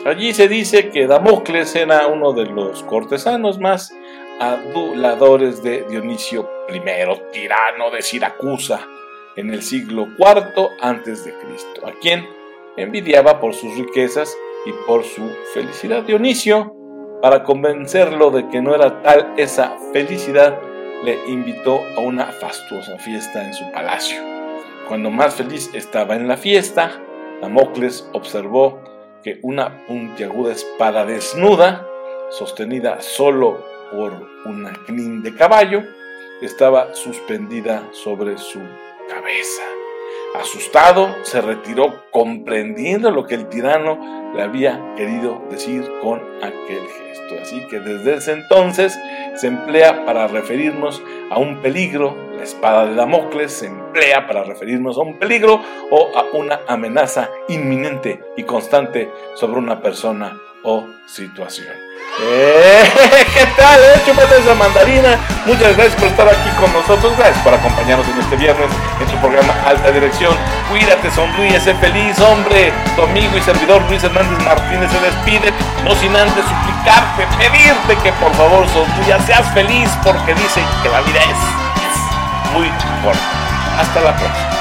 Allí 0.05 0.33
se 0.33 0.49
dice 0.49 0.89
que 0.89 1.07
Damocles 1.07 1.75
era 1.77 2.07
uno 2.07 2.33
de 2.33 2.45
los 2.45 2.83
cortesanos 2.83 3.57
más 3.57 3.95
aduladores 4.37 5.63
de 5.63 5.85
Dionisio 5.89 6.49
I, 6.67 6.81
tirano 7.31 7.89
de 7.89 8.01
Siracusa, 8.01 8.85
en 9.37 9.51
el 9.51 9.63
siglo 9.63 10.09
IV 10.17 10.69
Cristo, 11.39 11.87
a 11.87 11.93
quien 12.01 12.27
envidiaba 12.75 13.39
por 13.39 13.53
sus 13.53 13.77
riquezas 13.77 14.35
y 14.65 14.73
por 14.85 15.05
su 15.05 15.29
felicidad. 15.53 16.03
Dionisio, 16.03 16.75
para 17.21 17.43
convencerlo 17.43 18.29
de 18.29 18.49
que 18.49 18.61
no 18.61 18.75
era 18.75 19.01
tal 19.03 19.33
esa 19.37 19.77
felicidad, 19.93 20.59
le 21.05 21.17
invitó 21.29 21.81
a 21.95 22.01
una 22.01 22.25
fastuosa 22.25 22.97
fiesta 22.97 23.45
en 23.45 23.53
su 23.53 23.71
palacio. 23.71 24.21
Cuando 24.89 25.09
más 25.09 25.35
feliz 25.35 25.69
estaba 25.73 26.17
en 26.17 26.27
la 26.27 26.35
fiesta, 26.35 26.91
Damocles 27.41 28.09
observó 28.11 28.81
que 29.23 29.39
una 29.41 29.85
puntiaguda 29.87 30.51
espada 30.51 31.05
desnuda, 31.05 31.87
sostenida 32.29 33.01
solo 33.01 33.65
por 33.91 34.13
una 34.45 34.73
crin 34.85 35.23
de 35.23 35.33
caballo, 35.33 35.83
estaba 36.41 36.93
suspendida 36.93 37.87
sobre 37.91 38.37
su 38.37 38.59
cabeza. 39.09 39.63
Asustado, 40.35 41.15
se 41.23 41.41
retiró 41.41 42.03
comprendiendo 42.11 43.11
lo 43.11 43.25
que 43.25 43.35
el 43.35 43.47
tirano 43.49 44.33
le 44.35 44.41
había 44.41 44.93
querido 44.95 45.43
decir 45.49 45.87
con 46.01 46.19
aquel 46.41 46.81
gesto. 46.87 47.35
Así 47.41 47.65
que 47.67 47.79
desde 47.79 48.15
ese 48.15 48.33
entonces 48.33 48.99
se 49.35 49.47
emplea 49.47 50.05
para 50.05 50.27
referirnos 50.27 51.01
a 51.29 51.39
un 51.39 51.61
peligro, 51.61 52.15
la 52.35 52.43
espada 52.43 52.85
de 52.85 52.95
Damocles 52.95 53.51
se 53.51 53.67
emplea 53.67 54.27
para 54.27 54.43
referirnos 54.43 54.97
a 54.97 55.01
un 55.01 55.17
peligro 55.17 55.61
o 55.89 56.11
a 56.15 56.25
una 56.35 56.61
amenaza 56.67 57.29
inminente 57.47 58.23
y 58.37 58.43
constante 58.43 59.09
sobre 59.35 59.59
una 59.59 59.81
persona 59.81 60.39
o 60.63 60.87
situación. 61.05 61.93
Eh, 62.21 62.83
¿Qué 63.33 63.45
tal? 63.57 63.79
Eh? 63.79 64.01
Chúpate 64.05 64.37
esa 64.37 64.53
mandarina. 64.53 65.17
Muchas 65.45 65.75
gracias 65.75 65.95
por 65.95 66.07
estar 66.07 66.27
aquí 66.27 66.49
con 66.59 66.71
nosotros. 66.71 67.17
Gracias 67.17 67.43
por 67.43 67.53
acompañarnos 67.53 68.07
en 68.07 68.19
este 68.19 68.35
viernes 68.35 68.69
en 68.99 69.07
tu 69.07 69.17
programa 69.17 69.53
Alta 69.65 69.91
Dirección. 69.91 70.35
Cuídate, 70.69 71.09
sonríe, 71.11 71.59
sé 71.59 71.73
feliz, 71.75 72.19
hombre. 72.19 72.71
Tu 72.95 73.01
amigo 73.01 73.35
y 73.37 73.41
servidor 73.41 73.81
Luis 73.89 74.03
Hernández 74.03 74.39
Martínez 74.45 74.91
se 74.91 74.99
despide, 74.99 75.51
no 75.83 75.95
sin 75.95 76.15
antes 76.15 76.45
suplicarte, 76.45 77.25
pedirte 77.37 77.97
que 78.03 78.11
por 78.13 78.33
favor 78.35 78.67
sonrías, 78.69 79.25
seas 79.25 79.51
feliz, 79.53 79.89
porque 80.03 80.35
dice 80.35 80.61
que 80.83 80.89
la 80.89 81.01
vida 81.01 81.19
es, 81.19 81.39
es 81.89 82.53
muy 82.53 82.69
corta. 83.03 83.21
Hasta 83.79 84.01
la 84.01 84.15
próxima. 84.15 84.52